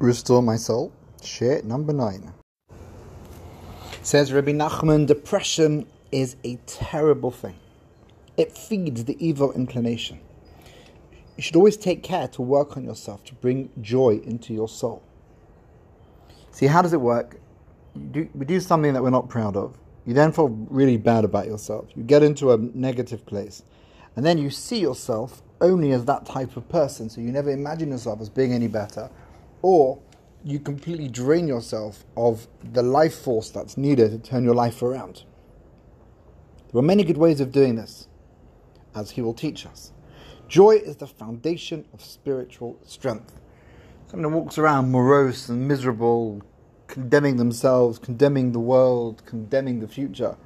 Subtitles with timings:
[0.00, 2.34] Restore My Soul, share number nine.
[4.02, 7.54] Says Rabbi Nachman, depression is a terrible thing.
[8.36, 10.18] It feeds the evil inclination.
[11.36, 15.00] You should always take care to work on yourself to bring joy into your soul.
[16.50, 17.38] See, how does it work?
[18.10, 19.78] Do, we do something that we're not proud of.
[20.06, 21.86] You then feel really bad about yourself.
[21.94, 23.62] You get into a negative place.
[24.16, 27.08] And then you see yourself only as that type of person.
[27.08, 29.08] So you never imagine yourself as being any better.
[29.64, 29.98] Or
[30.44, 35.24] you completely drain yourself of the life force that's needed to turn your life around.
[36.70, 38.06] There are many good ways of doing this,
[38.94, 39.94] as he will teach us.
[40.48, 43.40] Joy is the foundation of spiritual strength.
[44.06, 46.42] Someone who walks around morose and miserable,
[46.86, 50.36] condemning themselves, condemning the world, condemning the future,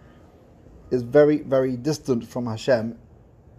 [0.93, 2.97] is very, very distant from Hashem,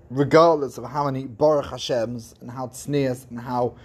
[0.10, 3.76] regardless of how many Baruch Hashems and how tznius and how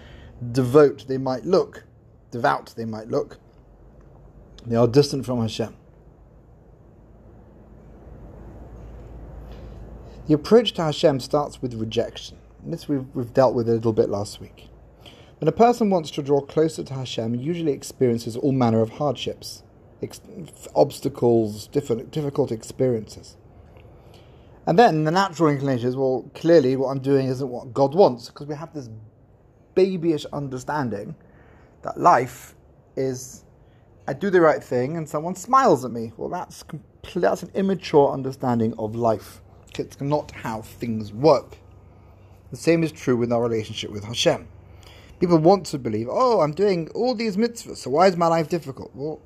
[0.53, 1.85] devout they might look,
[2.31, 3.39] devout they might look.
[4.67, 5.77] They are distant from Hashem.
[10.27, 12.39] The approach to Hashem starts with rejection.
[12.63, 14.71] And this we've, we've dealt with a little bit last week.
[15.39, 18.91] When a person wants to draw closer to Hashem, he usually experiences all manner of
[18.91, 19.63] hardships,
[20.01, 20.23] ex-
[20.75, 23.37] obstacles, difficult experiences.
[24.67, 28.29] And then the natural inclination is, well, clearly what I'm doing isn't what God wants,
[28.29, 28.89] because we have this
[29.75, 31.15] babyish understanding
[31.83, 32.55] that life
[32.97, 33.45] is
[34.07, 36.13] I do the right thing and someone smiles at me.
[36.17, 36.65] Well, that's
[37.15, 39.41] that's an immature understanding of life.
[39.79, 41.59] It's not how things work.
[42.51, 44.47] The same is true with our relationship with Hashem.
[45.21, 48.49] People want to believe, oh, I'm doing all these mitzvahs, so why is my life
[48.49, 48.91] difficult?
[48.95, 49.21] Well,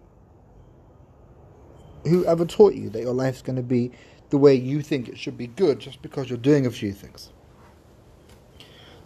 [2.05, 3.91] who ever taught you that your life's going to be
[4.31, 7.33] the way you think it should be good just because you're doing a few things?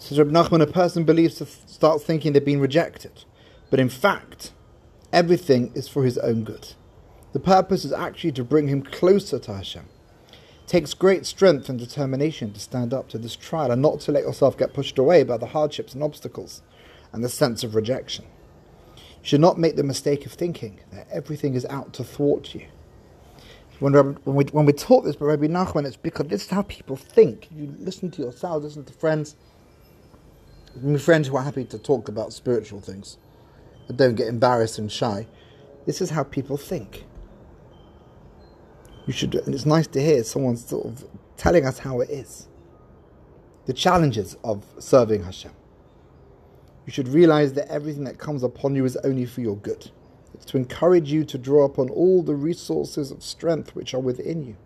[0.02, 3.24] Says Reb Nachman, a person believes to start thinking they're being rejected,
[3.70, 4.50] but in fact,
[5.12, 6.74] everything is for his own good.
[7.32, 9.84] The purpose is actually to bring him closer to Hashem.
[10.32, 14.10] It takes great strength and determination to stand up to this trial and not to
[14.10, 16.62] let yourself get pushed away by the hardships and obstacles
[17.12, 18.24] and the sense of rejection.
[18.96, 22.66] You should not make the mistake of thinking that everything is out to thwart you.
[23.78, 26.62] When, when, we, when we taught this by Rabbi Nachman, it's because this is how
[26.62, 27.46] people think.
[27.54, 29.36] You listen to yourself, listen to friends.
[30.80, 33.18] My friends who are happy to talk about spiritual things,
[33.86, 35.26] but don't get embarrassed and shy.
[35.84, 37.04] This is how people think.
[39.06, 41.04] You should, and it's nice to hear someone sort of
[41.36, 42.48] telling us how it is.
[43.66, 45.52] The challenges of serving Hashem.
[46.86, 49.90] You should realize that everything that comes upon you is only for your good.
[50.34, 54.42] It's to encourage you to draw upon all the resources of strength which are within
[54.42, 54.56] you,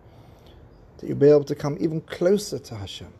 [0.99, 3.13] that you'll be able to come even closer to Hashem.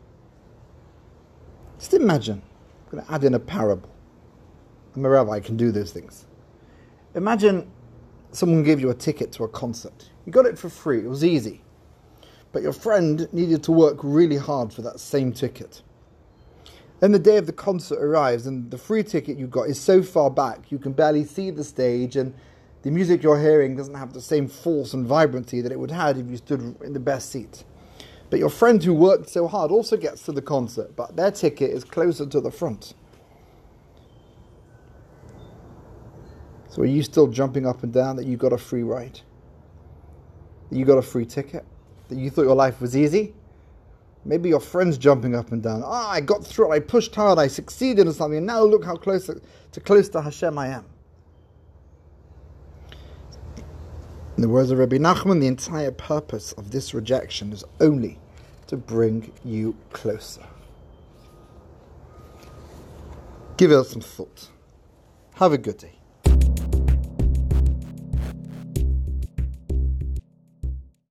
[1.77, 2.41] Just imagine,
[2.87, 3.93] I'm going to add in a parable.
[4.95, 6.25] I'm a rabbi, I can do those things.
[7.15, 7.69] Imagine
[8.31, 10.09] someone gave you a ticket to a concert.
[10.25, 11.61] You got it for free, it was easy.
[12.53, 15.81] But your friend needed to work really hard for that same ticket.
[16.99, 20.01] Then the day of the concert arrives, and the free ticket you got is so
[20.01, 22.33] far back you can barely see the stage, and
[22.83, 26.17] the music you're hearing doesn't have the same force and vibrancy that it would have
[26.17, 27.65] if you stood in the best seat.
[28.29, 31.71] But your friend who worked so hard also gets to the concert, but their ticket
[31.71, 32.93] is closer to the front.
[36.69, 39.21] So are you still jumping up and down that you got a free ride?
[40.69, 41.65] That you got a free ticket?
[42.09, 43.33] That you thought your life was easy?
[44.25, 45.81] Maybe your friend's jumping up and down.
[45.85, 48.61] Ah, oh, I got through it, I pushed hard, I succeeded in something, and now
[48.61, 50.85] look how close to, to close to Hashem I am.
[54.37, 58.19] In the words of Rabbi Nachman, the entire purpose of this rejection is only
[58.67, 60.45] to bring you closer.
[63.57, 64.49] Give it some thought.
[65.37, 65.96] Have a good day.